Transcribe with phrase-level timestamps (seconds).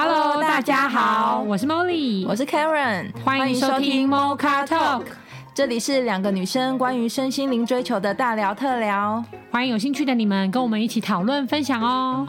[0.00, 5.02] Hello，大家好，我是 Molly，我是 Karen，欢迎收听 Mocha Talk，
[5.52, 12.28] 这里是两个女生关于身心灵追求的大聊特聊，欢迎有兴趣的你们跟我们一起讨论分享哦。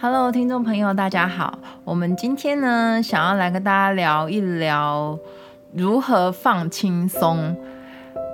[0.00, 5.16] Hello，听众朋友，大家好，我们今天呢，想要来跟大家聊一聊
[5.72, 7.56] 如何放轻松。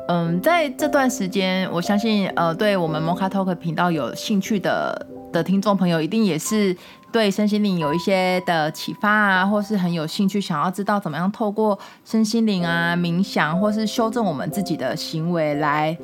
[0.09, 6.77] 嗯，在这段时间，我相信，呃，对我们 Mocha Talk 频道有兴趣的的听众朋友，一定也是
[7.11, 15.99] 对身心灵有一些的启发啊，或是很有兴趣，想要知道怎么样透过身心灵啊、冥想，或是修正我们自己的行为，来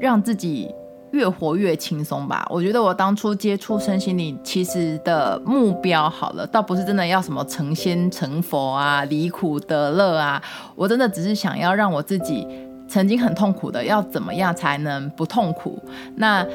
[0.00, 0.74] 让自己
[1.12, 2.44] 越活越轻松吧。
[2.50, 10.42] 我觉得我当初接触身心灵，其实的目标好了，倒不是真的要什么成仙成佛啊、离苦得乐啊，
[10.74, 12.44] 我真的只是想要让我自己。
[12.94, 15.82] 曾经很痛苦的，要怎么样才能不痛苦？
[16.14, 16.46] 那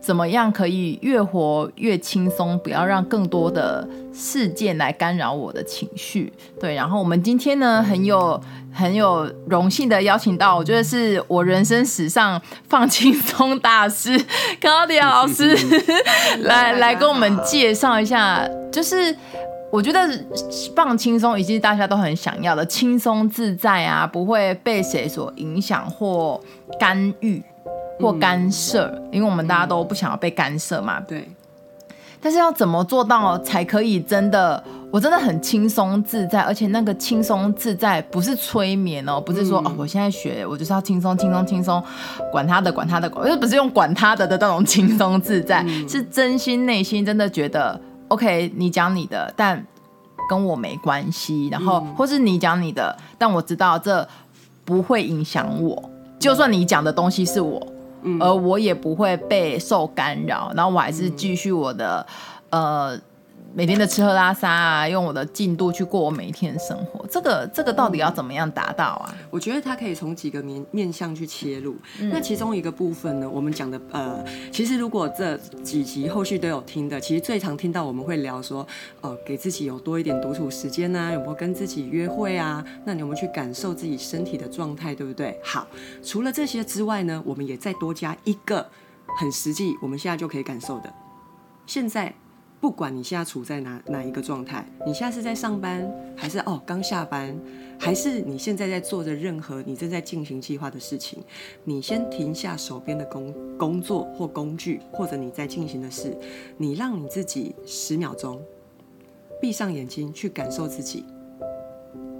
[0.00, 2.58] 怎么样可以越活越轻松？
[2.60, 6.32] 不要让更多的事件来干扰我的情绪。
[6.58, 8.40] 对，然后我们今天呢，很有
[8.72, 14.18] 很有荣幸的邀请到，我觉得是我人生史上放轻松大师
[14.58, 15.54] 高迪亚老师
[16.44, 19.14] 来来跟我们介绍一下，就是。
[19.70, 20.00] 我觉得
[20.74, 26.40] 放轻松，已经大家都很想要的轻松自在啊，不会被谁所影响或
[26.80, 27.42] 干预
[28.00, 30.98] 或干涉，嗯，因为我们大家都不想要被干涉嘛。
[31.00, 31.28] 对。
[32.20, 34.60] 但是要怎么做到才可以真的，
[34.90, 41.80] 我真的很轻松自在，而且那个轻松自在不是催眠哦，不是说、嗯、哦，我现在学我就是要轻松轻松轻松，
[42.32, 47.78] 管他的管他的，管，又不是用管他的的那种轻松自在，嗯，是真心内心真的觉得。
[48.08, 49.64] OK，你讲你的，但
[50.28, 51.48] 跟我没关系。
[51.48, 54.06] 然后，或是你讲你的，但我知道这
[54.64, 55.90] 不会影响我。
[56.18, 57.64] 就算你讲的东西是我，
[58.20, 60.52] 而我也不会被受干扰。
[60.56, 62.06] 然后我还是继续我的，
[62.50, 62.98] 呃。
[63.58, 69.12] 每天的吃喝拉撒啊，用我的进度去过我每一天的生活，这个这个到底要怎么样达到啊？
[69.32, 71.74] 我觉得它可以从几个面面向去切入。
[72.00, 72.08] 嗯。
[72.08, 78.64] 那其中一个部分呢，我们讲的呃，其实如果这几集后续都有听的，其实最常听到我们会聊说，
[79.00, 82.64] 呃，给自己有多一点独处时间啊，有没有跟自己约会啊？
[82.84, 85.36] 那你有没有去感受自己身体的状态，对不对？
[85.42, 85.66] 好，
[86.04, 88.64] 除了这些之外呢，我们也再多加一个
[89.18, 90.94] 很实际，我们现在就可以感受的，
[91.66, 92.14] 现在。
[92.60, 97.38] 不管你现在处在哪哪一个状态，你现在是在上班，还是哦刚下班，
[97.78, 101.22] 还是你现在在做着任何你正在进行计划的事情，
[101.62, 106.16] 你先停下手边的工工作或工具，或者你在进行的事，
[106.56, 108.42] 你让你自己十秒钟，
[109.40, 111.04] 闭上眼睛去感受自己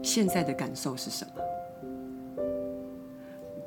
[0.02, 1.32] 现在的感受是什么。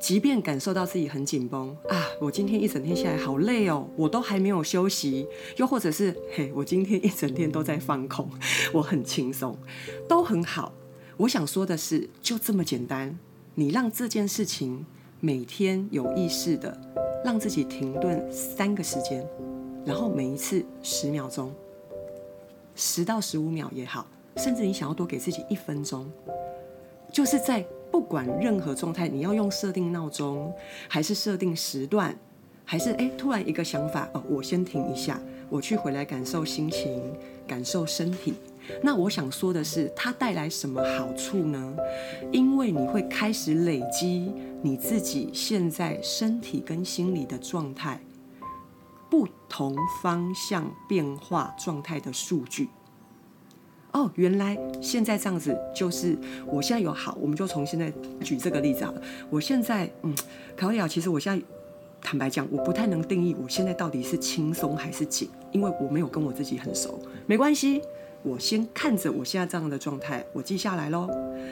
[0.02, 8.28] 即便感受到自己很紧绷啊，我今天一整天下来好累哦，我都还没有休息，又或者是嘿，我今天一整天都在放空，
[8.74, 9.56] 我很轻松，
[10.08, 10.74] 都很好。
[11.18, 13.16] 我想说的是，就这么简单，
[13.54, 14.84] 你让这件事情
[15.20, 16.76] 每天有意识的
[17.24, 19.24] 让自己停顿三个时间，
[19.86, 21.54] 然后每一次十秒钟，
[22.76, 24.08] 十到十五秒也好，
[24.38, 26.12] 甚至你想要多给自己一分钟，
[27.14, 27.64] 就是在。
[27.92, 30.54] 不管任何状态，你要用设定闹钟，
[30.88, 32.16] 还是设定时段，
[32.64, 35.20] 还是哎突然一个想法哦，我先停一下，
[35.50, 37.14] 我去回来感受心情，
[37.46, 38.34] 感受身体。
[38.82, 41.76] 那我想说的是，它带来什么好处呢？
[42.32, 44.32] 因为你会开始累积
[44.62, 48.00] 你自己现在身体跟心理的状态，
[49.10, 52.70] 不同方向变化状态的数据。
[53.94, 57.92] 哦，原来现在这样子就是，我现在有好，我们就从现在
[58.24, 59.02] 举这个例子好了。
[59.30, 60.16] 我现在，嗯，
[60.56, 61.46] 考雅，其实我现在
[62.02, 66.98] 坦白讲，我不太能定义我现在到底是轻松还是紧，因为我没有跟我自己很熟。
[67.28, 67.82] 没关系，
[68.24, 71.10] 我先看着我现在这样的状态，我记下来喽。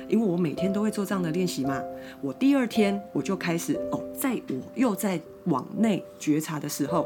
[0.07, 1.83] 因为我每天都会做这样的练习嘛，
[2.21, 7.05] 我第二天我就开始哦，在我又在往内觉察的时候，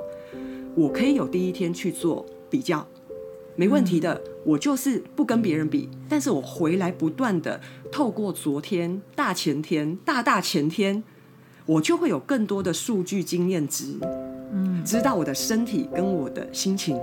[0.75, 2.86] 我可以有第一天去做比较。
[3.56, 7.62] 没问题的，我就是不跟别人比，但是我回来不断的
[7.92, 11.04] 透过昨天、大前天、大大前天，
[11.68, 13.96] 我就会有更多的数据经验值，
[14.52, 17.00] 嗯，知道我的身体跟我的心情，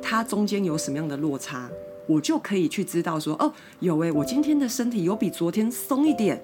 [0.00, 1.68] 它中间有什么样的落差，
[2.06, 6.40] 我就可以去知道说，哦，有诶，我今天的身体有比昨天松一点，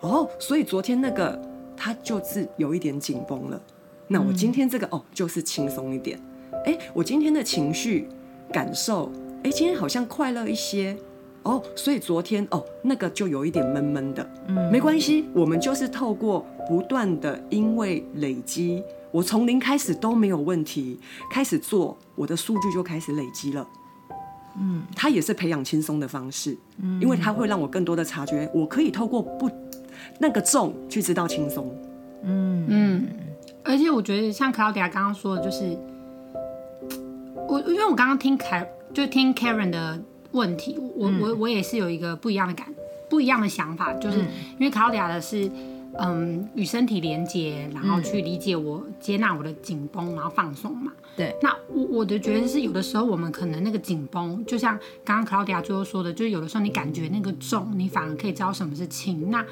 [0.00, 1.40] 哦，所以昨天那个
[1.76, 3.62] 它就是有一点紧绷了，
[4.08, 6.20] 那我今天这个哦就是轻松一点，
[6.64, 8.08] 诶，我今天的情绪。
[8.54, 9.10] 感受，
[9.42, 10.96] 哎，今天好像快乐一些，
[11.42, 14.24] 哦，所以昨天哦，那个就有一点闷闷的。
[14.46, 18.80] 嗯，没关系，我们就是透过不断的，因为累积，
[19.10, 21.00] 我从零开始都没有问题，
[21.32, 23.66] 开始做，我的数据就开始累积了。
[24.56, 26.56] 嗯，它也是培养轻松的方式。
[26.80, 29.50] 嗯，因为它会让我更多的察觉，我可以透过不
[30.20, 31.68] 那个重去知道轻松。
[32.22, 33.06] 嗯嗯，
[33.64, 35.76] 而且我觉得像 Claudia 刚刚说的，就是
[37.54, 40.02] 我因为我刚刚听凯就听 Karen 的。
[40.32, 42.66] 问题，我我我也是有一个不一样的感，
[43.08, 45.48] 不一样的想法，就是因为卡奥迪亚的是，
[45.96, 50.90] 嗯，与身体连接，然后去理解我，接纳我的紧绷，然后放松嘛。
[51.16, 51.32] 对。
[51.40, 59.30] 那我我的觉得是有的时候我们可能那个紧绷，就像刚刚卡奥迪亚最后说的，就是有的时候你感觉那个重，你反而可以知道什么是轻。
[59.30, 59.46] 那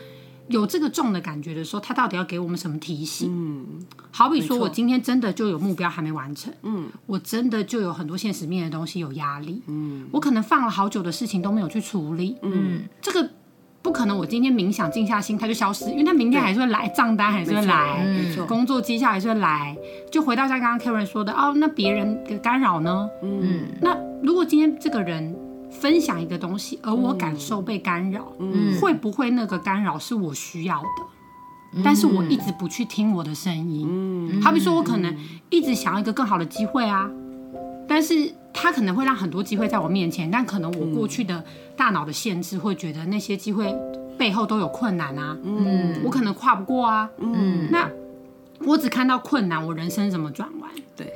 [0.53, 3.29] 有这个重的感觉的时候，他到底要给我们什么提醒？
[3.33, 3.67] 嗯，
[4.13, 13.29] 好比说我今天真的就有目标还没完成，嗯，我真的就有很多现实面的东西有压力，嗯，我可能放了好久的事情都没有去处理，嗯，这个
[13.81, 18.07] 不可能，我今天冥想静下心它就消失，因为它明天还是会来，账单还是会来，
[18.47, 19.77] 工作绩效还是会来，
[20.11, 23.09] 就回到像刚刚 Karen 说的，哦，那别人的干扰呢？
[23.23, 25.35] 嗯，那如果今天这个人。
[25.81, 31.03] 分享一个东西，而我感受被干扰，嗯，会不会那个干扰是我需要的？
[31.75, 35.17] 嗯，但是我一直不去听我的声音，嗯，好比说我可能
[35.51, 37.11] 一直想要一个更好的机会啊，
[37.89, 41.43] 但是他可能会让很多机会在我面前，但可能我过去的
[41.77, 43.75] 大脑的限制会觉得那些机会
[44.19, 47.89] 背后都有困难啊，嗯，我可能跨不过啊，嗯，那
[48.61, 50.71] 我只看到困难，我人生怎么转弯？
[50.95, 51.11] 对，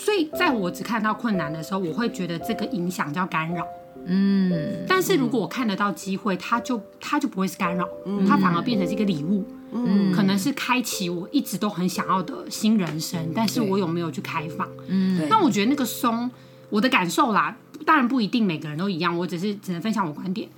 [0.00, 3.62] 所以在我只看到困难的时候，我会觉得这个影响叫干扰。
[4.06, 7.86] 嗯，但是如果我看得到机会，它就它就不会是干扰，
[8.26, 14.66] 它反而变成是一个礼物，嗯，可能是开启我一直都很想要的新人生，但是我有没有去开放？
[14.88, 16.30] 嗯，那我觉得那个松，
[16.70, 17.54] 我的感受啦，
[17.84, 20.48] 当然不一定每个人都一样，我只是只能分享我观点，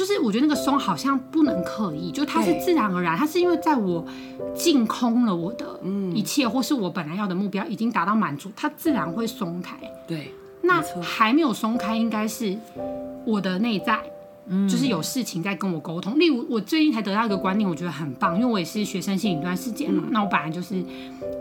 [0.00, 4.02] 就是我觉得那个松好像不能刻意，就它是自然而然，它是因为在我
[4.54, 5.78] 净空了我的
[6.14, 9.76] 一切，或是我本来要的目标已经达到满足，它自然会松开，
[10.08, 10.32] 对。
[10.62, 12.56] 那还没有松开，应该是
[13.26, 14.00] 我的内在，
[14.66, 16.18] 就是有事情在跟我沟通。
[16.18, 20.04] 例如，我最近才得到一个观念，我觉得很棒，因为我也是学生性一段时间嘛。
[20.10, 20.82] 那我本来就是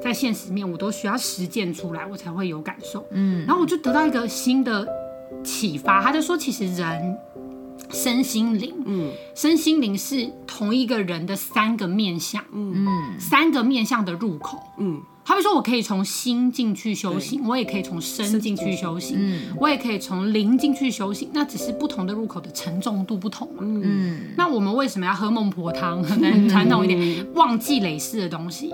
[0.03, 3.05] 在现实面，我都需要实践出来，我才会有感受。
[3.11, 4.85] 嗯，然后我就得到一个新的
[5.45, 7.17] 启发，他就说，其实人
[7.89, 15.01] 身心灵，嗯，身心灵是同一个人的三个面向，嗯，三个面向的入口，嗯。
[15.21, 26.01] 好比说，我可以从心进去修行，我也可以从身进去修行，嗯，我也可以从灵进去修行，那只是不同的入口的沉重度不同嘛，嗯，那我们为什么要喝孟婆汤？
[26.01, 28.71] 可能传统一点，忘记累世的东西，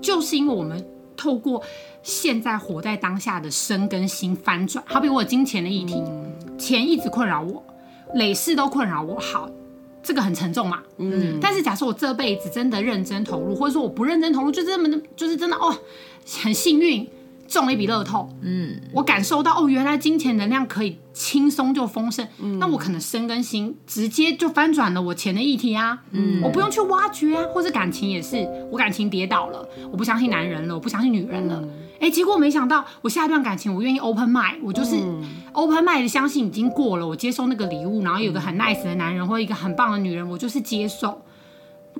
[0.00, 0.84] 就是因为我们
[1.16, 1.62] 透过
[2.02, 4.84] 现在活在当下的身跟心翻转。
[4.88, 6.02] 好比我有金钱的议题，
[6.58, 7.62] 钱一直困扰我，
[8.14, 9.50] 累世都困扰我，好。
[10.04, 15.72] 这个很沉重嘛，嗯，但是假设我这辈子真的认真投入，或者说我不认真投入，就这么的，就是真的哦，
[16.42, 17.08] 很幸运
[17.52, 31.60] 中了一笔乐透，嗯，我感受到哦，原来金钱能量可以轻松就丰盛，嗯，那我可能身跟心直接就翻转了我钱的议题啊，嗯，我不用去挖掘啊，或者感情也是，我感情跌倒了，我不相信男人了，我不相信女人了。
[31.62, 31.70] 嗯。
[32.00, 34.96] 哎，结果没想到，我下一段感情，我愿意 open mind，我就是
[35.52, 41.22] open mind 的相信已经过了，我接受那个礼物，然后有个很 nice 的男人或一个很棒的女人，我就是接受，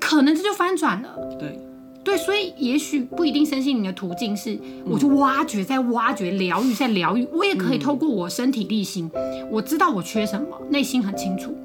[0.01, 1.15] 可能这就翻转了。
[1.39, 1.57] 对，
[2.05, 9.11] 对，所以也许不一定身心灵的途径是，我就挖掘，在挖掘，疗愈，在疗愈，我也可以透过我身体力行，
[9.51, 11.57] 我知道我缺什么，内心很清楚，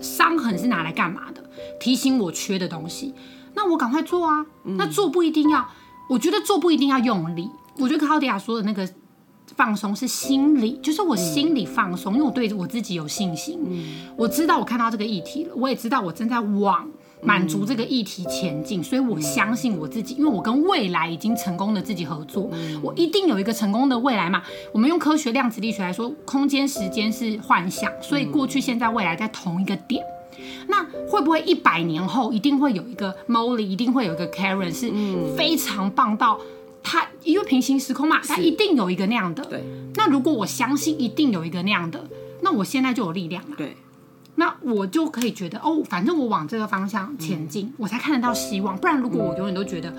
[0.00, 1.42] 伤痕是拿来干嘛的？
[1.80, 3.14] 提醒我缺的东西，
[3.54, 5.66] 那我赶快做啊，那做不一定要。
[6.08, 7.48] 我觉得做不一定要用力，
[7.78, 8.86] 我觉得卡奥迪亚说的那个
[9.56, 13.58] 放松是心理，就是我心里放松，因为我对我自己有信心，
[14.14, 16.86] 我知道我看到这个议题了，我也知道我正在往
[17.22, 22.50] 满足这个议题前进，所以我相信我自己，因为我跟未来已经成功的自己合作，
[22.82, 24.42] 我一定有一个成功的未来嘛。
[24.72, 30.04] 我们用科学量子力学来说，空间时间是幻想，所以过去、现在、未来在同一个点。
[30.66, 34.90] 那会不会一百年后一定会有一个 Molly，一定会有一个 Karen 是
[35.36, 36.40] 非常棒到
[36.82, 39.44] 他，因为平行时空嘛，他一定有一个那样的。
[39.44, 39.62] 对。
[39.94, 42.04] 那如果我相信一定有一个那样的，
[42.40, 43.56] 那我现在就有力量了。
[43.56, 43.76] 对。
[44.36, 48.76] 那我就可以觉得哦，反正我往这个方向前进，嗯、我才看得到希望。
[48.76, 49.92] 不然，如果我永远都觉得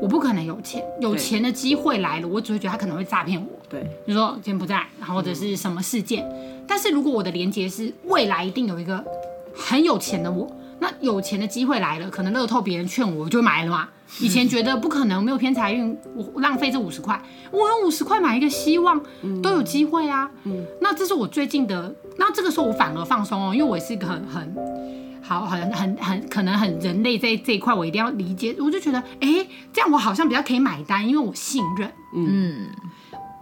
[0.00, 3.48] 我不可能有钱，有钱的机会来了，我只会觉得他可能会诈骗我。
[3.68, 3.80] 对。
[4.06, 6.24] 比如说钱不在，然后或者是什么事件。
[6.24, 9.04] 嗯、但是如果我的连接是未来一定有一个。
[9.52, 13.88] 很有钱的我，那有钱的机会来了，可能乐透别人劝我，我就买了嘛。
[14.18, 19.00] 以前觉得不可能，没有偏财运，我浪费这五十块，我用五十块买一个希望，
[19.42, 20.30] 都有机会啊。
[20.44, 24.54] 嗯，那这是我最近的，那这个时候我反而放松哦，因为我是一个很很
[25.22, 28.54] 好很很很可能很人类在这一块，我一定要理解。
[28.58, 32.68] 我就觉得，哎，这样我好像比较可以买单，因为我信任，嗯，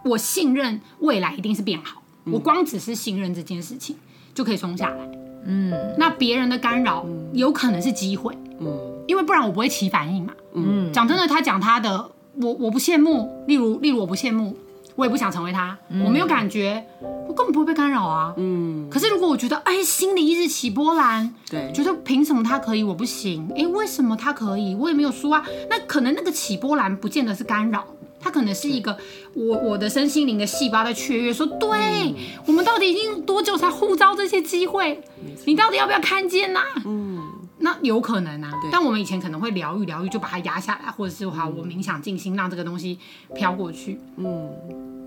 [0.05, 2.03] 我信任未来一定是变好。
[2.25, 3.95] 我光只是信任这件事情
[4.35, 5.09] 就可以松下来。
[5.49, 8.37] 嗯，那别人的干扰有可能是机会。
[8.59, 8.67] 嗯。
[9.07, 10.33] 因为不然我不会起反应嘛。
[10.53, 13.43] 嗯，讲真的，他讲他的，我我不羡慕。
[13.47, 14.55] 例如，例如我不羡慕，
[14.95, 15.75] 我也不想成为他。
[15.89, 16.85] 嗯、我没有感觉，
[17.27, 18.31] 我根本不会被干扰啊。
[18.37, 18.87] 嗯。
[18.87, 23.49] 可是如果我觉得，哎，心里一直起波澜，对，觉得凭什么他可以，我不行？
[23.57, 25.43] 哎，为什么他可以，我也没有输啊？
[25.71, 27.83] 那可能那个起波澜不见得是干扰，
[28.19, 28.97] 他可能是一个
[29.33, 35.01] 我我的身心灵的细胞在雀跃，说，对、嗯、我们到底已经多久才呼召这些机会？
[35.45, 36.83] 你到底要不要看见呐、啊？
[36.85, 37.19] 嗯。
[37.61, 42.97] 那有可能啊，但我们以前可能会疗愈疗愈，就把它压下来，或者是好，我冥想静心，让这个东西
[43.35, 43.99] 飘过去。
[44.15, 44.49] 嗯，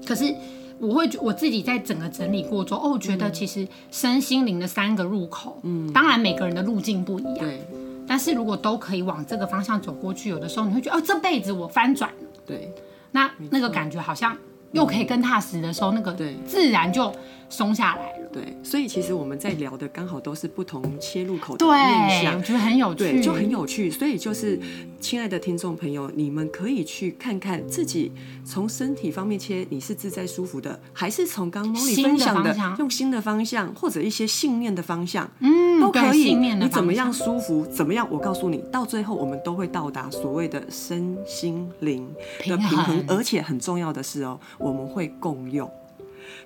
[0.06, 0.34] 可是
[0.78, 7.66] 我会我自己在整个整理过之后，哦，觉得其实身心灵的三个入口，嗯，当然每个人的路径不一样，对，
[8.06, 12.70] 但是如果都可以往这个方向走过去，有的时候你会觉得，哦，这辈子我翻转了，对，
[13.12, 14.36] 那那个感觉好像
[14.72, 17.14] 又可以更踏实的时候，那个对，自然就
[17.48, 18.21] 松下来了。
[18.32, 23.90] 对，所以其实我们在聊的刚好都是不同切入口的面向，我觉得很有趣，对，就很有趣。
[23.90, 24.58] 所以就是，
[25.00, 28.10] 亲爱的听众朋友，你们可以去看看自己
[28.44, 36.34] 从身体方面切，你是自在舒服的，还是从刚刚 Molly 分享的用新的方向，或者一些信念的方向，嗯，都可以。
[36.34, 38.08] 你怎么样舒服，怎么样？
[38.10, 42.08] 我告诉你，到最后我们都会到达所谓的身心灵
[42.46, 45.70] 的平衡，而且很重要的是哦，我们会共用。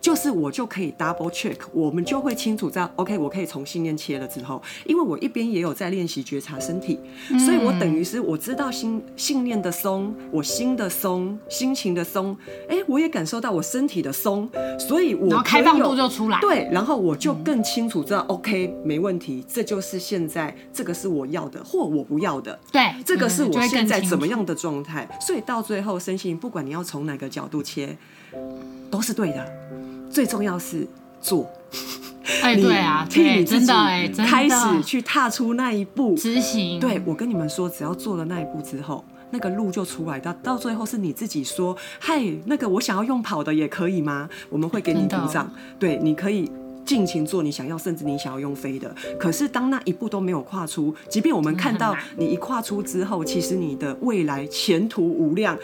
[0.00, 6.98] 就是我就可以 double check，我们就会清楚知道，OK，我可以从信念切了之后，因为我一边也有在练习觉察身体，
[7.30, 12.36] 嗯、所以我等于是我知道心信念的松，我心的松，心情的松，
[12.68, 27.96] 哎、欸，我也感受到我身体的松，所以我开放度就出来，对，然后我就更清楚知道、嗯、OK，没问题，这就是现在这个是我要的或我不要的，对，这个是我现在怎么样的状态，所以到最后身心，不管你要从哪个角度切，
[28.90, 29.46] 都是对的。
[30.08, 30.86] 最重要是
[31.20, 31.50] 做，
[32.42, 33.74] 哎，对啊，替你真的
[34.24, 36.80] 开始去踏出那一步执行。
[36.80, 40.18] 对，我跟你们说，只要做了那一步之后，那个路就出来。
[40.18, 44.30] 到到最后是你自己说，嗨，那个我想要用跑的也可以吗？
[44.48, 45.52] 我们会给你鼓掌。
[45.78, 46.50] 对，你可以
[46.86, 48.94] 尽情做你想要，甚至你想要用飞的。
[49.18, 55.58] 可是当那一步都没有跨出，即便我们看到你一跨出之后，其实你的未来前途无量。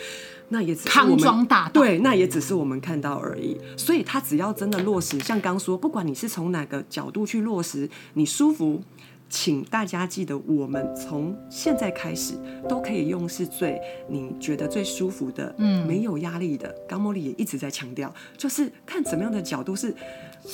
[0.53, 3.59] 那也只是我们康庄大道，对，那也只是我们看到而已。
[3.75, 8.83] 所以他只要真的落实，像刚说，不管你是从哪个角度去落实，你舒服，
[9.31, 12.35] 请大家记得，我们从现在开始
[12.69, 13.81] 都可以用是最
[14.11, 16.73] 你觉得最舒服的，嗯，没有压力的。
[16.87, 19.97] 刚 Molly 也一直在强调，就是看怎么样的角度是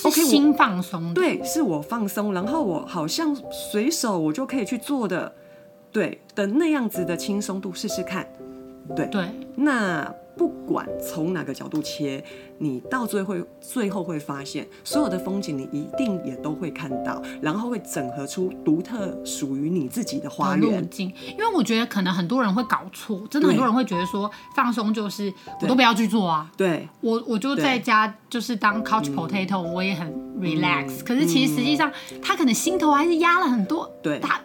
[0.05, 5.35] OK，心放松，对，是我放松，然后我好像随手我就可以去做的，
[5.91, 8.25] 对的那样子的轻松度，试试看。
[8.97, 12.23] 对对，那不管从哪个角度切，
[12.59, 20.81] 你到最后最后会发现，所有的风景你一定也都会看到，然后会整合出独特属于你自己的花园。
[20.81, 26.51] 路径，因为我觉得可能很多人会搞错，真的很多人会觉得说放松就是我都不要去做啊。
[26.57, 30.09] 对，我我就在家就是当 couch potato，我也很
[30.41, 31.05] relax。
[31.05, 31.91] 可是其实实际上
[32.23, 33.91] 他可能心头还是压了很多。
[34.03, 34.41] 对，他。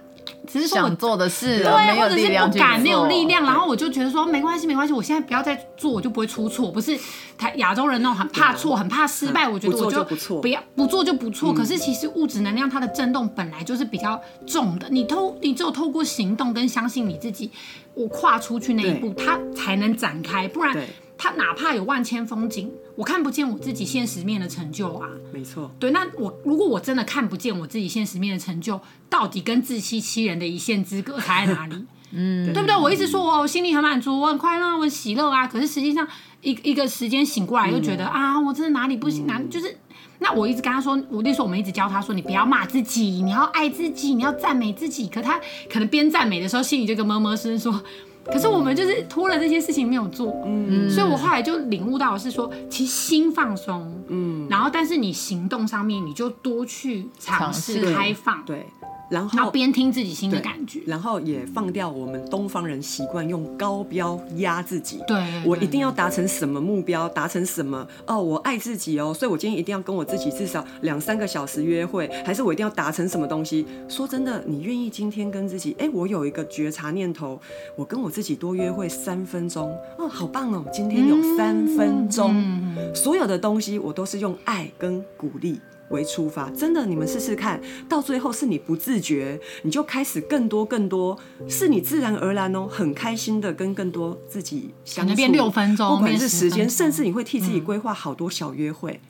[0.45, 6.71] 只是说我想做的事，对，或者是不敢，没有力量，然后我就觉得说没关系，没关系，我现在不要再做，我就不会出错。
[6.71, 6.97] 不是
[7.37, 9.47] 台亚洲人那种很怕错，很怕失败。
[9.47, 10.03] 我觉得我就
[10.41, 11.53] 不要不做就不错。
[11.53, 17.49] 可是其实物质能量它的震动本来就是比较重的，你透你只有透过行动跟相信你自己，
[17.93, 20.75] 我跨出去那一步，它才能展开，不然。
[21.15, 25.09] 它哪怕有万千风景，我看不见我自己现实面的成就啊。
[25.31, 31.75] 没错，对，那我如果我真的看不见我自己现实面的成就，到底跟自欺欺人的一线之隔差在哪里？
[32.15, 32.75] 嗯，对不对？
[32.77, 35.47] 我一直说我心里很满足，我很快乐，我很喜乐啊。
[35.47, 36.07] 可是实际上
[36.41, 39.25] 一一个时间醒过来，又觉得、嗯、啊，我真的哪里不行？
[39.25, 39.75] 哪、嗯、就是
[40.19, 45.07] 那我一直跟他说，我那时候我们一直教他说，你不要骂自己，你要爱自己，你要赞美自己。
[45.07, 47.83] 可他可能边赞美的时候，心里就跟么么声说。
[48.25, 57.93] 可是我们就是拖了这些事情没有做，嗯，所以我后来就领悟到是说，其实心放松，嗯，然后但是你行动上面你就多去尝试。
[57.93, 58.65] 开放，对，
[59.13, 64.99] 然后边听自己心的感觉，然后也放掉我们东方人习惯用高标压自己。
[65.07, 65.15] 对，
[65.45, 73.67] 我一定要达成什么目标，达成什么哦，我爱自己哦，所以我今天一定要跟我自己至少两三个小时约会，还是我一定要达成什么东西？
[73.87, 77.39] 说真的，你愿意今天跟自己，哎，我有一个觉察念头，
[77.75, 85.59] 我跟我自己多约会三分钟，哦，好棒哦，今天有三分钟，嗯，所有的东西我都是用爱跟鼓励
[85.89, 99.09] 为出发，真的，你们试试看，到最后是你不自觉，你就开始更多更多，是你自然而然哦，很开心的跟更多自己相处，变六分钟，不管是时间，甚至你会替自己规划好多小约会，嗯、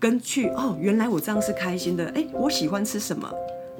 [0.00, 3.30] 跟去哦，原来我这样是开心的，哎，我喜欢吃什么？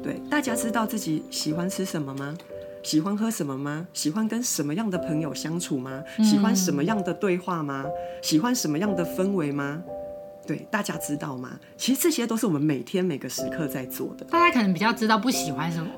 [0.03, 2.37] 对，大家知道自己喜欢吃什么吗？
[2.83, 3.85] 喜欢喝什么吗？
[3.93, 6.01] 喜欢跟什么样的朋友相处吗？
[6.23, 7.85] 喜欢什么样的对话吗？
[7.85, 9.83] 嗯、喜欢什么样的氛围吗？
[10.47, 11.59] 对，大家知道吗？
[11.77, 14.25] 其实这些都是我们每天每个时刻在做的。
[14.27, 15.91] 大家可能比较知道不喜欢什么，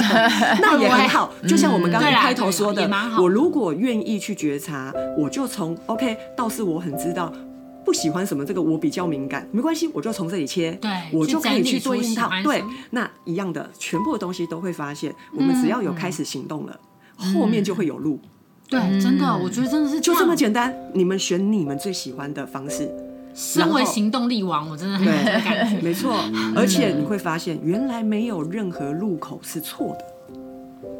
[0.60, 1.32] 那也很好。
[1.48, 7.32] 就像我们刚刚开头说的，嗯、我如果愿意去觉察，我就从 OK，倒是我很知道
[7.84, 12.30] 不喜欢什么，这个我比较敏感，没关系，我就从这里切，对，我就可以去做一套。
[12.42, 16.80] 对，那一样的，全部的东西都会发现，我们只要有开始行动了，
[17.20, 18.20] 嗯、后面就会有路。
[18.68, 20.74] 对，真的，我觉得真的是就这么简单。
[20.94, 22.90] 你们选你们最喜欢的方式。
[23.34, 25.80] 身为行动力王，我真的很有这个感觉。
[25.80, 26.14] 没错，
[26.54, 30.04] 而且你会发现，原来没有任何路口是错的。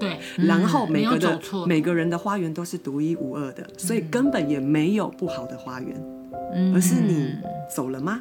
[0.01, 5.95] 对，然后每个的每个人的花园都是独一无二的，所以根本也没有不好的花园，
[6.75, 7.37] 而是你
[7.75, 8.21] 走了吗？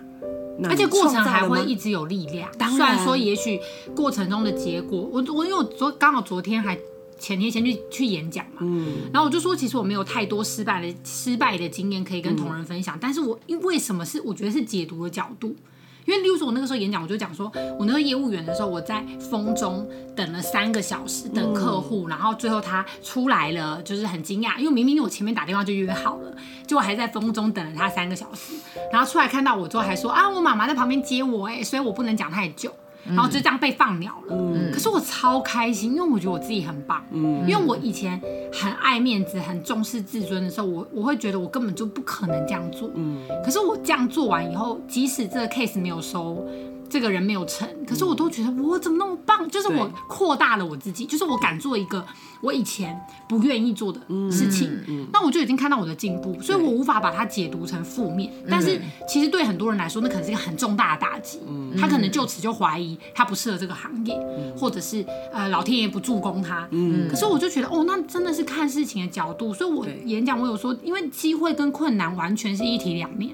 [0.65, 2.47] 而且过程还会一直有力量。
[2.69, 3.59] 虽然说，也许
[3.95, 6.77] 过程中的结果，我我因为我昨刚好昨天还。
[7.23, 15.55] 前天先去去演讲嘛，嗯，然后我就说，其实我没有太多失败的失败的经验可以跟同仁分享，嗯、但是我因为什么是我觉得是解读的角度，
[16.05, 17.49] 因为例如说我那个时候演讲，我就讲说
[17.79, 26.35] 我那个业务员的时候，我在风中等了三个小时等客户，嗯、然后最后他出来了，就是很惊讶，因为明明我前面打电话就约好了，
[26.67, 28.53] 结果还在风中等了他三个小时，
[28.91, 32.69] 然后出来看到我之后还说啊，我妈妈在旁边接我哎，所以我不能讲太久。
[33.05, 37.03] 然后就这样被放鸟了，嗯、可是我超开心，因为我觉得我自己很棒。
[37.11, 38.21] 嗯、因为我以前
[38.53, 42.89] 很爱面子、很重视自尊的时候，我我会觉得我根本就不可能这样做。
[42.95, 46.45] 嗯、可是我这样做完以后，即使这个 case 没有收。
[46.89, 49.49] 这个人没有成，可是我都觉得我怎么那么棒？
[49.49, 52.05] 就是我扩大了我自己，就是我敢做一个
[52.43, 54.69] 我以前不愿意做的事情，
[55.13, 58.31] 那我就已经看到我的进步，所以我无法把它解读成负面。
[58.49, 61.39] 但是其实对很多人来说，那可能是一个很重大的打击，
[61.79, 64.13] 他可能就此就怀疑他不适合这个行业，
[64.57, 66.67] 或者是呃老天爷不助攻他。
[67.09, 69.53] 可是我就觉得哦，那真的是看事情的角度。
[69.53, 73.31] 所以我演讲我有说，因为机会跟困难完全是一体两面，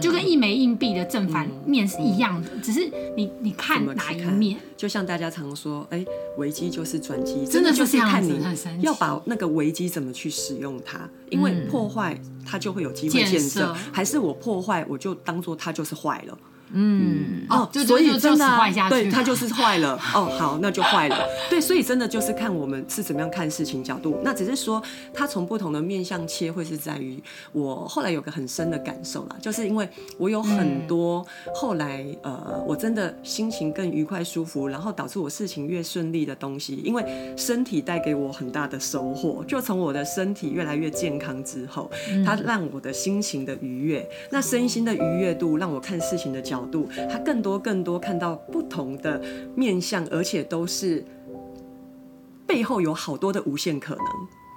[0.00, 2.90] 就跟一枚硬币的正反面是一样的，只是。
[3.16, 4.56] 你你看哪一面？
[4.76, 8.38] 就像大家常说，哎、欸，危机就是转机，真的就是看你
[8.80, 11.08] 要把那个危机怎么去使用它。
[11.30, 16.38] 因为破坏它就会有机会建设，嗯、还是我破坏我就当做它就是坏了。
[16.72, 18.46] 嗯哦，所以真的
[18.88, 20.26] 对，它就是坏了 哦。
[20.38, 21.16] 好，那就坏了。
[21.48, 24.20] 对，所以真的就是看我们是怎么样看事情角度。
[24.22, 24.82] 那只是说，
[25.14, 27.18] 它从不同的面向切，会是在于
[27.52, 36.76] 我后来有个很深的感受啦，就是因为我有很多后来呃，我真的心情更愉快舒服，然后导致我事情越顺利的东西。
[36.84, 41.90] 因为身体带给我很大的收获，就从我的身体越来越健康之后，
[42.24, 46.57] 它让我的心情的愉悦，那身心的愉悦度，让我看事情的角度。
[46.58, 49.20] 角度，他更多更多看到不同的
[49.54, 51.04] 面向，而且都是
[52.46, 54.04] 背后有好多的无限可能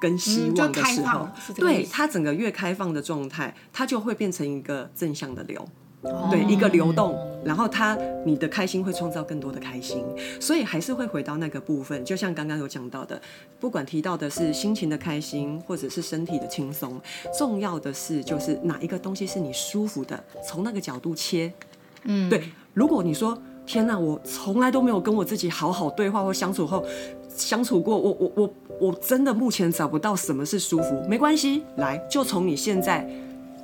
[0.02, 5.64] 跟希望的时候，嗯、对他整个越开放的状态，它就会变成一个正向的流，
[6.02, 10.04] 哦、对一个流动，然后他你的开心会创造更多的开心，
[10.40, 13.22] 所以还是会回到那个部分，就像刚刚有讲到的，
[13.60, 17.00] 不管提到的是心情的开心，或者是身体的轻松，
[17.38, 21.54] 重要的是就是哪一个东西是你舒服的，从那个角度切。
[22.04, 22.44] 嗯，对。
[22.74, 26.86] 如果你说天哪，我从来都没有跟我自己好好对话或相处后
[27.30, 31.04] 相处过，我我我我真的目前找不到什么是舒服。
[31.08, 33.08] 没关系，来，就从你现在，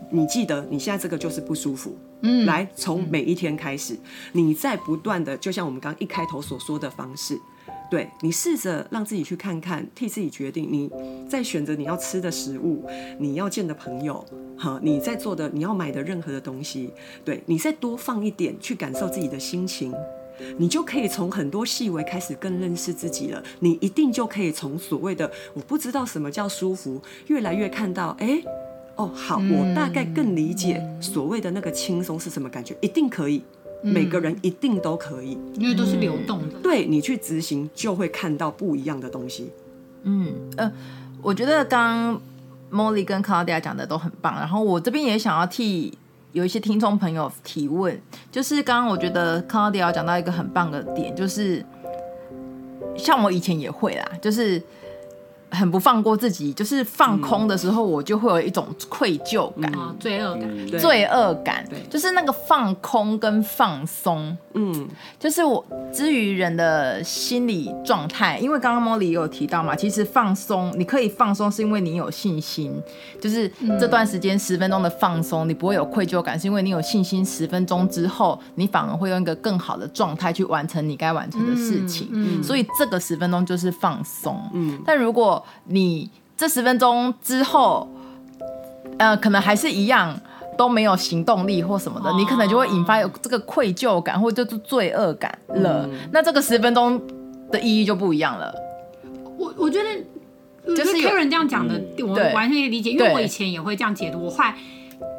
[0.09, 1.95] 你记得你现在这个就是不舒服。
[2.21, 3.97] 嗯，来，从每一天开始，
[4.33, 7.39] 你在不断的，就像我们刚刚一开头所说的方式。
[7.89, 10.67] 对，你试着让自己去看看，替自己决定。
[10.69, 10.91] 你
[11.29, 12.85] 在选择你要吃的食物，
[13.17, 14.25] 你要见的朋友，
[14.57, 16.91] 哈，你在做的，你要买的任何的东西，
[17.23, 19.93] 对，你再多放一点去感受自己的心情，
[20.57, 23.41] 你就可以从很多细微开始更认识自己了。
[23.59, 28.41] 你一定就可以从所谓的我不知道什么叫舒服，越来越看到，哎，
[28.97, 33.41] 哦，好，我大概更理解所谓的那个轻松是什么感觉，一定可以。
[33.81, 36.55] 每个人一定都可以，因为都是流动的。
[36.61, 39.51] 对，你去执行就会看到不一样的东西。
[40.03, 40.71] 嗯呃，
[41.21, 42.19] 我觉得刚
[42.69, 45.97] 刚 Molly 跟 Claudia 讲的都很棒，然后我这边也想要替
[46.33, 47.99] 有一些听众朋友提问，
[48.31, 51.65] 就是刚刚我觉得 Claudia 讲到一个很棒的点，就是
[52.95, 54.61] 像我以前也会啦，就是。
[55.49, 64.87] 很不放过自己，就是放空的时候，我就会有一种愧疚感、嗯、罪恶感、嗯、罪恶感，对，就是那个放空跟放松，嗯，
[65.19, 72.81] 就是我至于人的心理状态，因为刚刚 Molly 也有提到嘛，其实放松，你可以放松是因为你有信心，
[73.21, 87.87] 就是这段时间十分钟的放松，你不会有愧疚感，是因为你有信心，十分钟之后，你反而会用一个更好的状态去完成你该完成的事情，嗯，所以这个十分钟就是放松，嗯，但如果你这十分钟之后，
[88.97, 90.19] 呃，可能还是一样
[90.57, 95.89] 都没有行动力或什么的，你可能就会引发有这个愧疚感或者就是罪恶感了。
[96.11, 97.01] 那这个十分钟
[97.51, 98.53] 的意义就不一样了。
[99.37, 104.25] 我我觉得就是 Karen 这样讲的，我完全可以理解，因为我以前也会这样解读。
[104.25, 104.55] 我后来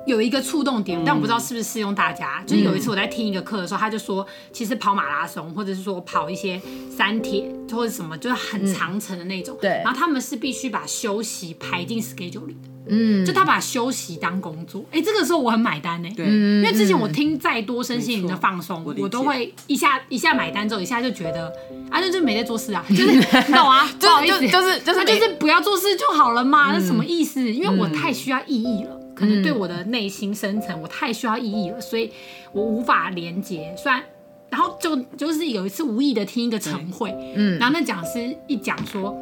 [0.08, 2.42] 有一个触动点，但我不知道是不是适用大家。
[2.46, 9.56] 就是有一次我在听一个课的时候，他就说，其实跑马拉松或者是说跑一些三铁或者什么，就是很长程的那种。
[9.60, 9.70] 对。
[9.84, 12.68] 然后他们是必须把休息排进 schedule 里的。
[12.88, 13.24] 嗯。
[13.26, 14.82] 就他把休息当工作。
[14.90, 16.08] 哎，这个时候我很买单呢。
[16.16, 16.26] 对。
[16.26, 21.48] 因为之前我听再多身心灵的放松，我都会一下一下买单之后，一下就觉得
[21.90, 23.20] 啊，那就没在做事啊， 就是你
[23.52, 23.86] 懂啊？
[24.00, 26.72] 不好意思，就是就是就是不要做事就好了嘛？
[26.72, 27.42] 那什么意思？
[27.52, 28.98] 因为我太需要意义了。
[29.18, 32.08] 可能对我的内心深层，我太需要意义了，所以
[32.52, 33.74] 我无法连接。
[33.76, 34.00] 虽然，
[34.48, 39.20] 然后就就是有一次无意的听一个晨会，嗯，然后那讲师一讲说，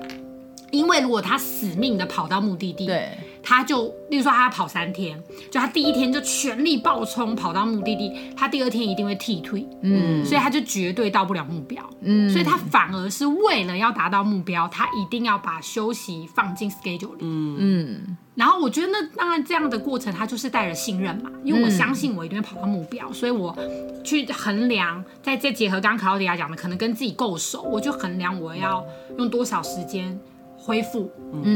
[0.70, 3.09] 因为如果他死命的跑到目的地，对，
[3.48, 17.56] 他就，例如说他要跑三天，就他第一天就全力爆冲跑到目的地，他第二天一定会剃退，嗯，所以他就绝对到不了目标，嗯，所以他反而是为了要达到目标，他一定要把休息放进 schedule 里，嗯。
[17.59, 18.16] 嗯。
[18.35, 23.56] 然后我觉得那当然这样的过程，他就是带着信任嘛，因为我相信我一定会跑到目标，嗯、所以我
[24.04, 28.85] 去衡量，再再结合刚刚 Claudia 讲的，可能跟自己够熟，我就衡量我要
[29.16, 30.20] 用多少时间
[30.66, 31.09] 恢复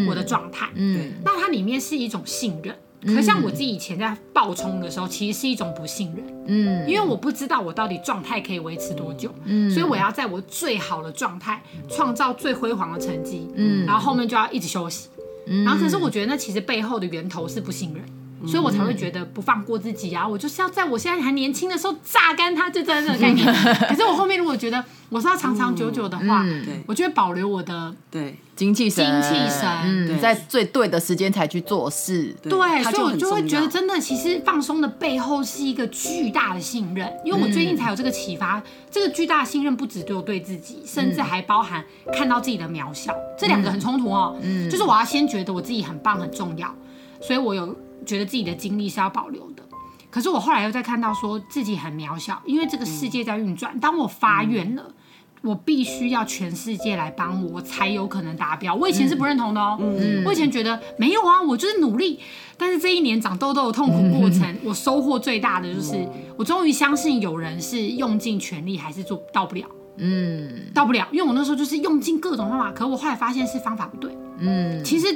[0.08, 0.68] 我的状态。
[0.76, 1.12] 嗯，对。
[1.24, 6.24] 那它里面是一种信任，嗯、可像我自己以前在爆冲的时候，其实是一种不信任。
[6.46, 9.34] 嗯，因为我不知道我到底状态可以维持多久。
[9.44, 13.48] 嗯，所以我要在我最好的状态创造最辉煌的成绩。
[13.56, 15.08] 嗯，然后后面就要一直休息。
[15.46, 20.26] 嗯然后可是我觉得那其实背后的源头是不信任，嗯、所以我才会觉得不放过自己啊！
[20.26, 23.46] 我就是要在我现在还年轻的时候榨干它，就在这个概念。
[23.88, 32.34] 可是我后面如果觉得我是要长长久久的话，嗯嗯、我就会保留我的对精气神，精气神，嗯、在最对的时间才去做事。
[32.42, 32.50] 对，
[32.84, 37.10] 所以我就会觉得真的，其实放松的背后是一个巨大的信任。
[37.24, 44.36] 因为我最近才有这个启发，嗯、这个巨大的信任不只对我对自己，甚至还包含看到自己的渺小，嗯、这两个很冲突哦。
[44.42, 46.72] 嗯，就是我要先觉得我自己很棒很重要，
[47.20, 49.62] 所以我有觉得自己的精力是要保留的。
[50.10, 53.76] 可是我后来又在看到说自己很渺小，因为这个世界在运转。
[53.76, 54.94] 嗯、当我发愿了。
[55.42, 58.74] 我必须要全世界来帮我，我才有可能达标。
[58.74, 62.20] 我以前是不认同的哦，嗯、我以前觉得没有啊，我就是努力。
[62.58, 69.64] 但是这一年长痘痘的痛苦过程，嗯、我收获最大的就是，我终于相信有人是用尽全力还是做到不了，
[69.96, 71.08] 嗯，到不了。
[71.10, 75.06] 因为我那时候就是用尽各种方法，可我后来发现是方法不对，嗯，其实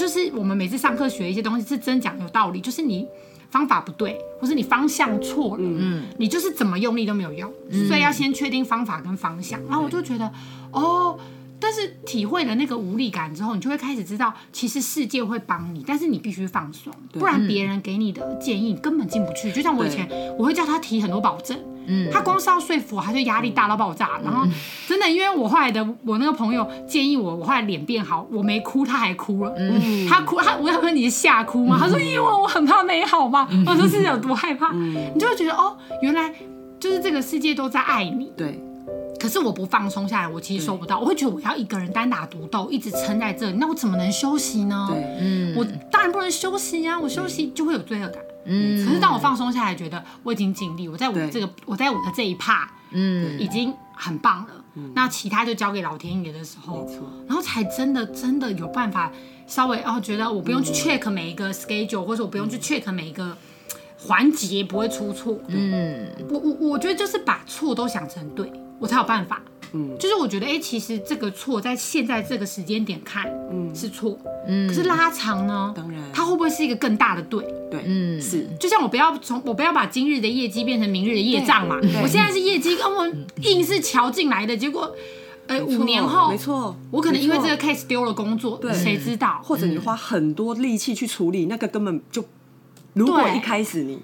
[0.00, 3.06] 就是我们每次上课学一些东西是真讲有道理，就是你。
[3.50, 9.60] 方法不对，或是你方向错了，嗯，你就是怎么用力都没有用，嗯、所以要先确定方法跟方向。
[9.66, 10.32] 然后我就觉得，
[10.70, 11.18] 哦，
[11.60, 19.52] 但是体会了那个无力感之后，你就会开始知道，其实世界会帮你，但是你必须放松，不然别人给你的建议根本进不去。
[19.52, 21.58] 就像我以前，我会叫他提很多保证。
[21.86, 24.20] 嗯，他光是要说服我，他就压力大到爆炸。
[24.22, 24.46] 然后
[24.86, 29.54] 真的，因为我后来的我那个朋友建议我，我后来脸变好，我没哭，他还哭了。
[29.56, 31.76] 嗯，他哭，他我想说你是吓哭吗？
[31.80, 33.48] 他说因为我很怕没好嘛。
[33.66, 34.72] 我说是有多害怕？
[34.72, 36.32] 你就会觉得哦，原来
[36.78, 38.30] 就是这个世界都在爱你。
[38.36, 38.62] 对。
[39.20, 40.98] 可是我不放松下来，我其实收不到。
[40.98, 44.88] 我会觉得我要一个人单打独斗，一直撑在这里，那我怎么能休息呢？
[44.90, 48.22] 对，嗯，我当然不能休息呀，我休息就会有罪恶感。
[48.46, 54.48] 嗯，可是当我放松下来，觉得我已经尽力，我在我这个，我在我的这一 part，嗯，已经很棒了。
[54.74, 56.88] 嗯，那其他就交给老天爷的时候，
[57.26, 59.12] 然后才真的真的有办法
[59.46, 63.36] 稍微哦，觉得我不用去 check 每一个 schedule，或者我不用去 check 每一个
[63.98, 65.38] 环节不会出错。
[65.48, 68.50] 嗯，我我我觉得就是把错都想成对，
[68.80, 69.40] 我才有办法
[69.72, 77.44] 嗯，就是我觉得，哎、欸，其实这个错在现在这个时间点看，嗯，是错，嗯，可是拉长呢，当然，它会不会是一个更大的对？
[77.70, 78.48] 对，嗯，是。
[78.58, 83.06] 就像我不要从我不要把今日的业绩变成明日的业障嘛，我现在是业绩，跟我
[83.42, 84.92] 硬是瞧进来的，结果。
[85.46, 89.40] 哎，五年后，没错，我可能因为这个 case 丢了工作，对，谁知道？
[89.42, 92.24] 或者你花很多力气去处理，那个根本就，
[92.92, 93.98] 如果一开始你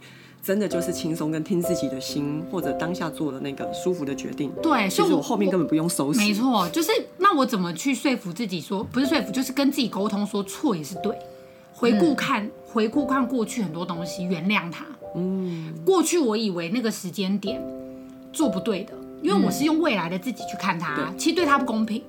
[0.47, 6.21] 真的就是轻松跟听自己的心，或者当下做的那个舒服的决定，对，所以我后面根本不用收拾。
[6.21, 11.13] 没错，就是那我怎么去说服自己说，不是说服，就是跟自己沟通说错也是对。
[11.75, 14.87] 回顾看，回顾看过去很多东西，原谅他。
[15.17, 17.61] 嗯，过去我以为那个时间点
[18.33, 18.93] 做不对的。
[19.23, 22.01] 因为我是用未来的自己去看他，嗯、其实对他不公平。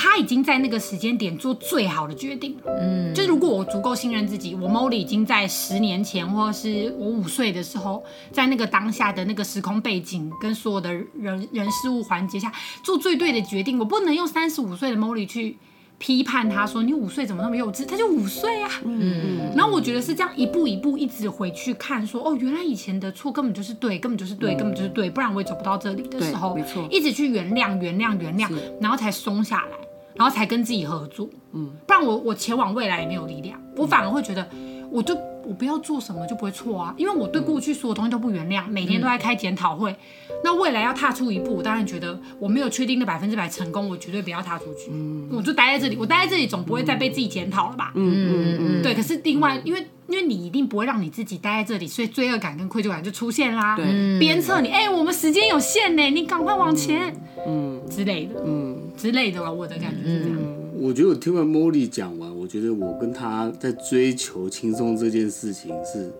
[0.00, 2.72] 他已经在那个时间点做最好的决定了。
[2.80, 12.52] 嗯，就是如果我足够信任自己，我 Molly 已经在十年前，或者是我五岁的时候，在那个当下的那个时空背景跟所有的人人事物环节下
[12.84, 13.76] 做最对的决定。
[13.76, 15.56] 我不能用三十五岁的 Molly 去。
[16.00, 18.70] 批判他说：“你五岁怎么那么幼稚？”他就五岁啊。
[18.84, 28.48] 嗯，然后我觉得是这样一步一步一直回去看，说：“哦，原来以前的错根本就是对，根本就是对，根本就是对，不然我也走不到这里的时候。”没错，一直去原谅、原谅、原谅，
[28.80, 29.87] 然后才松下来，
[30.18, 31.26] 然后才跟自己合作。
[31.52, 34.46] 嗯，不然我我前往未来也没有力量，我反而会觉得，
[34.90, 35.16] 我就。
[35.48, 39.96] 我不要做什么就不会错啊，因为我对过去所有东西都不原谅，每天都在开检讨会。
[40.44, 44.90] 那未来要踏出一步，我当然觉得我没有确定的百分之百成功，我绝对不要踏出去。
[44.90, 47.92] 嗯，我就待在这里，我待在这里总不会再被自己检讨了吧？
[47.94, 48.94] 嗯嗯嗯，对。
[48.94, 53.76] 可是另外，因为因为你一定不会让你自己待在这里，所以罪恶感跟愧疚感就出现啦。
[53.76, 57.14] 对，鞭策你，哎，我们时间有限呢，你赶快往前，
[57.46, 59.52] 嗯之类的，嗯之类的吧。
[59.52, 60.38] 我的感觉是这样。
[60.80, 66.10] 我觉得我听完 Molly 讲完，我觉得我跟他在追求轻松这件事情是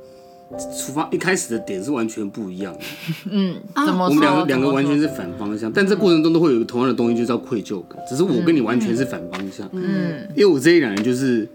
[0.76, 2.80] 出发一开始的点是完全不一样的。
[3.30, 4.04] 嗯，怎么？
[4.04, 7.98] 我们两个两个完全是反方向，但这过程中都会有一个同样的东西，就叫愧疚感。
[8.06, 9.66] 只是我跟你完全是反方向。
[9.72, 11.48] 嗯，因为我这一两人就是，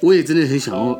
[0.00, 0.96] 我也真的很想要。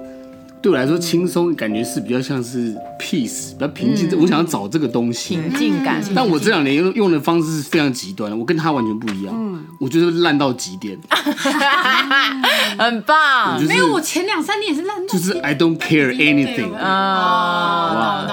[0.60, 4.08] 对我来说，轻松感觉是比较像是 peace，比较平静。
[4.10, 6.02] 嗯、我想要找这个东西，平静感。
[6.14, 9.32] 但我这两年用用的方式是非常极端的，我跟他完全不一样。
[9.36, 10.98] 嗯，我觉得烂到极点，
[12.76, 13.62] 很棒。
[13.62, 18.26] 没有，我前两三年也是烂到，就是 I don't care anything 啊，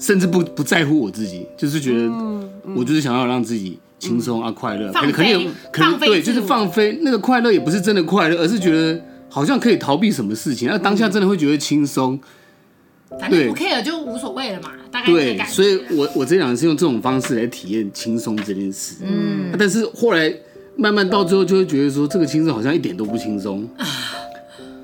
[0.00, 2.10] 甚至不不在乎我自己，就是觉得
[2.74, 6.98] 我就是想要让自己轻松啊，快乐，可能可能可能对，就是放飞。
[7.02, 8.98] 那个快乐也不是真的快乐，而是觉得。
[9.30, 12.18] 好像可以逃避什么事情，那当下真的会觉得轻松，
[13.20, 14.72] 反正不 care 就无所谓了嘛。
[14.90, 18.96] 大概对，所以我我这两次用这种方式来体验轻松这件事。
[19.02, 20.34] 嗯，但是后来
[20.76, 23.68] 慢慢到最后就会觉得说，这个轻松好像一点都不轻松。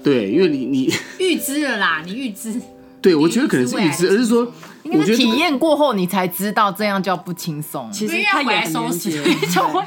[0.05, 2.55] 对，因为你你 预知了啦，你预知。
[3.03, 4.47] 对，我觉得可能是预知，而是说，
[4.85, 7.91] 我觉得体验过后你才知道这样叫不轻松。
[7.91, 9.11] 其实他也收拾，
[9.53, 9.83] 就会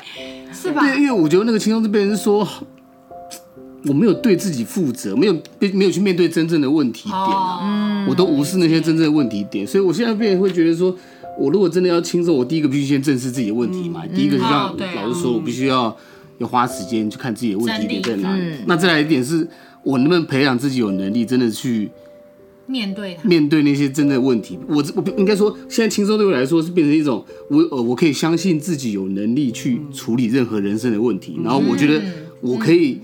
[0.52, 0.82] 是吧？
[0.82, 2.46] 对，因为我觉得那个轻松这边是说。
[3.86, 5.34] 我没有对自己负责，没有
[5.74, 10.94] 没有去面对真正的问题点啊，嗯、我都无视那些真正的问题点，所以我现在变会觉得说，
[11.40, 15.96] 我如果真的要轻松，我第一个必须先正视自己的问题嘛，嗯、第一个就像老师说，我必须要
[16.40, 18.42] 要花时间去看自己的问题点在哪里。
[18.42, 19.48] 嗯、那再来一点是，
[19.84, 21.90] 我能不能培养自己有能力，真的去
[22.66, 24.60] 面对面对那些真的问题？
[24.68, 32.02] 我我应该说，现在轻松对我来说是变成一种，我呃我可以相信自己有能力去处理任何人生的问题，然后我觉得
[32.42, 33.00] 我可以。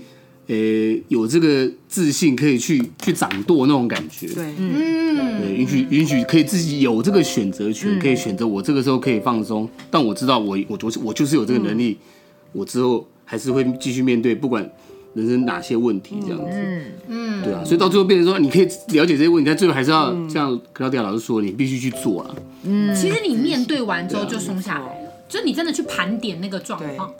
[0.48, 12.06] 呃、欸，有这个自信可以去去掌舵那种感觉，对，嗯，对，允许允许可以自己有这个选择权，嗯、可以选择我这个时候可以放松，但我知道我我我我就是有这个能力，嗯、
[12.52, 14.70] 我之后还是会继续面对不管
[15.14, 27.12] 人生哪些问题这样子，嗯嗯，对啊，所以到最后变成说，你可以了解这些问题，但最后还是要像克劳迪亚老师说，你必须去做了，嗯，其实你面对完之后就松下来了，啊、就你真的去盘点那个状况。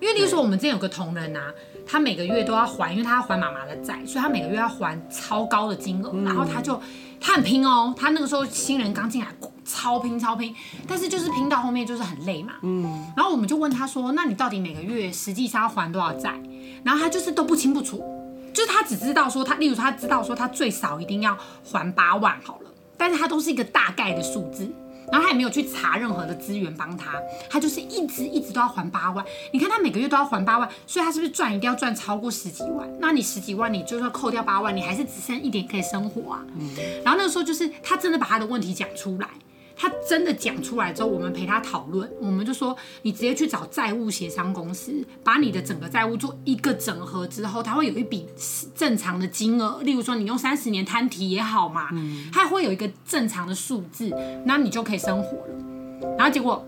[0.00, 1.52] 因为例如说，我们之前有个同仁啊，
[1.86, 6.10] 他每个月都要还，因为他要还妈妈的债，所以他每个月要还超高的金额。
[6.12, 6.80] 嗯、然后他就
[7.20, 9.28] 他很拼哦，他那个时候新人刚进来，
[9.64, 10.54] 超拼超拼，
[10.86, 12.54] 但是就是拼到后面就是很累嘛。
[12.62, 13.12] 嗯。
[13.16, 16.38] 然后我们就问他说：“那你到底每个月实际上要还多少债？”
[16.84, 18.02] 然后他就是都不清不楚，
[18.52, 24.70] 就是他只知道说他，例如他知道说他最少一定要还八万好了，但是他都是一个大概的数字。
[25.10, 27.14] 然后他也没有去查任何的资源帮他，
[27.48, 29.24] 他就是一直一直都要还八万。
[29.52, 32.88] 你看他每个月都要还八万，所以他是不是赚一定要赚超过十几万？
[32.98, 36.40] 那你十几万，你就算扣掉八万，你还是只剩一点可以生活啊。
[36.58, 36.68] 嗯。
[37.04, 39.28] 然后那个时候就是他真的把他的问题讲出来。
[39.76, 48.26] 他真的讲出来之后，我们陪他讨论，我们就说，你直接去找债务协商公司，把你的整个债务做一个整合之后，他会有一笔
[48.74, 51.88] 正常的金额，例如说你用三十年摊提也好嘛，
[52.32, 54.12] 他会有一个正常的数字，
[54.44, 56.14] 那你就可以生活了。
[56.16, 56.64] 然后结果。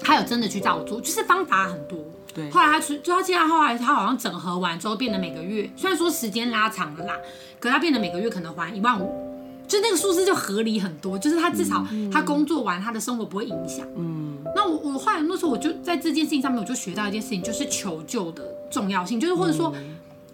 [0.00, 1.98] 他有真的去照做，就是方法很多。
[2.32, 7.14] 对，后来他去，就他现在后来他好像整合完之后变得每个月，虽然说时间拉长了啦，
[7.58, 9.27] 可他变得每个月可能还一万五，
[9.68, 13.86] 就那个数字就合理很多，就是他至少他工作完他的生活不会影响。
[13.96, 19.72] 嗯，那我我后来那时候我就在这件事情上面我就学到一件事情，就是求救的重要性，就是或者说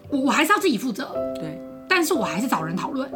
[0.08, 1.12] 我我还是要自己负责。
[1.34, 3.10] 对，但是我还是找人讨论。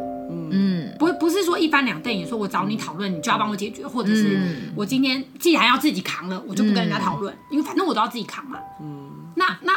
[0.51, 8.57] 嗯，不不是说一翻两瞪眼，说我找你讨论，你就要帮我解决，或者是我今天既然要自己扛了，我就不跟人家讨论，因为反正我都要自己扛嘛。
[8.81, 9.73] 嗯，那那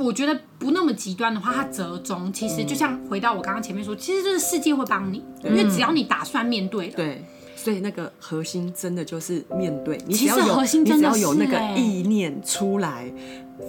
[0.00, 6.88] 我觉得不那么极端的话，它折中其实就像回到我刚刚前面说，其实这个世界会帮你，因为只要你打算面对。
[6.88, 7.22] 对，
[7.54, 9.98] 所以那个核心真的就是面对。
[10.06, 13.12] 你其实核心真的你只要有那个意念出来，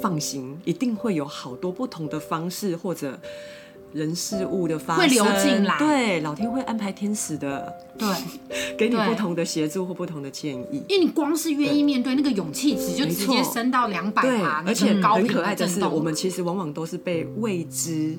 [0.02, 3.20] 放心，一定会有好多不同的方式或者。
[3.94, 5.04] 人事物的发生。
[5.04, 8.08] 会流进来，对，老天会安排天使的，对，
[8.78, 10.84] 给你不同的协助或不同的建议。
[10.88, 18.18] 因为你光是愿意面对，那个勇气值就直接升到两百趴，而且很可爱的是，我们其实往往都是被未知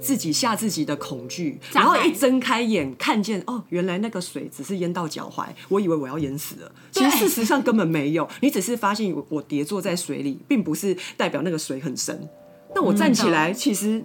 [0.00, 12.28] 自己吓自己的恐惧，然后一睁开眼看见哦，原来那个水只是淹到脚踝，我以为我要淹死了，其实事实上根本没有，你只是发现我跌坐在水里，并不是代表那个水很深。
[12.74, 14.02] 那我站起来，其实。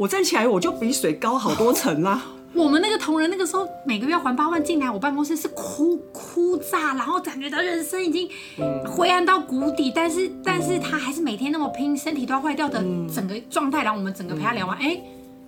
[0.00, 2.22] 我站起来，我就比水高好多层啦。
[2.54, 8.26] 我们那个同仁那个时候每个月还八万进来，我办公室是哭哭炸，然后感觉到人生已经
[8.86, 12.82] 灰暗到谷底，但是但是他还是每天那么拼，身体都要坏掉的
[13.14, 13.84] 整个状态。
[13.84, 14.98] 然后我们整个陪他聊完，哎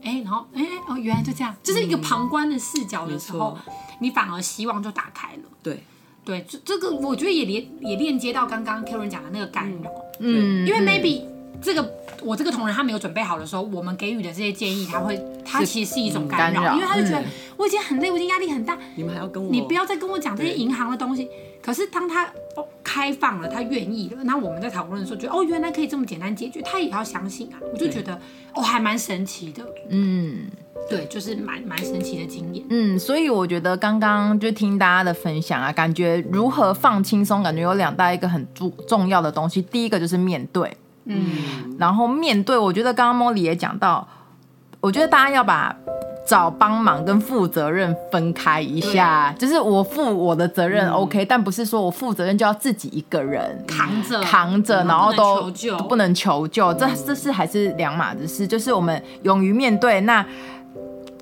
[0.02, 3.56] 哎，然后哎哦，原来就这样，就是一个旁观的视角的时候，
[4.00, 5.42] 你反而希望就打开了。
[5.62, 5.82] 对。
[6.24, 11.24] 对，这这个我觉得也连也链接到刚刚 Karen 讲的那个干扰，嗯，因为 maybe
[11.62, 11.92] 这个。
[12.25, 17.25] 我这个同仁他没有准备好的时候，我们给予的这些建议，他会，他其实是一种干扰，因为他就觉得
[17.57, 21.29] 我已经很累，我已经压力很大，你们还要跟我，你不要再跟我讲这些银行的东西。
[21.61, 27.59] 可是当他哦开放了，他愿意了，那我们在讨论的时候，觉得哦，原来可以这么简单解决，他也要相信啊。
[27.72, 28.14] 我就觉得
[28.55, 30.46] 哦，还蛮神奇的，嗯，
[30.88, 40.72] 对，就是蛮蛮神奇的经验，嗯，所以我觉得刚刚就听大家的分享啊，感觉如何放轻松，感觉有两大一个很重重要的东西，第一个就是面对。
[41.04, 44.06] 嗯，然后面对，我觉得刚刚莫莉也讲到，
[44.80, 45.74] 我觉得大家要把
[46.26, 55.50] 找帮忙跟负责任分开一下，就是我负我的责任 OK，但不是说我负责任就要自己一个人扛着扛着，然后都
[55.88, 60.24] 不能求救，这这是还是两码子事，就是我们勇于面对那。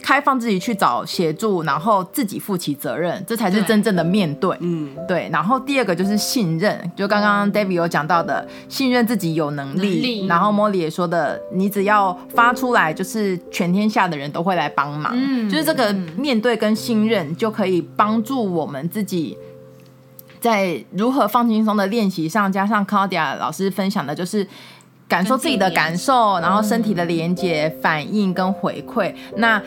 [0.03, 4.57] 开放自己去找协助，然后自己负起责任，这才是真正的面对。
[4.61, 5.29] 嗯，对。
[5.33, 9.79] 然后第二个就是信任，就刚刚 David 有讲到的，信任自己有能力。
[9.81, 10.27] 能力。
[10.27, 15.13] 然后 Molly 也说的，你只要发出来，就是全天下的人都会来帮忙。
[15.15, 19.37] 嗯，就是这个面对跟信任，就可以帮助我们自己
[20.41, 24.47] 在如何放轻松的练习上，加上 Claudia 老师分享的，就是
[25.07, 29.13] 感受自己的感受，然后身体的连接、反应跟回馈。
[29.37, 29.61] 那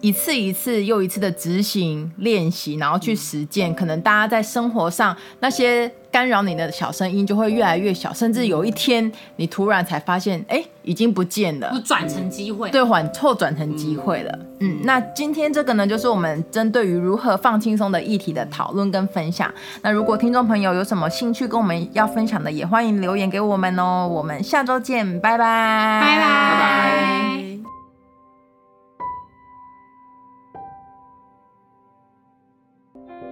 [0.00, 14.38] 一次一次又一次的执行练习，然后去实践，可能大家在生活上那些干扰你的小声音就会越来越小，甚至有一天你突然才发现，哎，已经不见了，转成机会，对，缓错转成机会了。
[14.60, 19.52] 嗯，那今天这个呢，就是我们针对于如何放轻松的议题的讨论跟分享。
[19.82, 24.08] 那如果听众朋友有什么兴趣跟我们要分享的，也欢迎留言给我们哦。
[24.10, 27.39] 我们下周见，拜拜，拜拜，拜拜。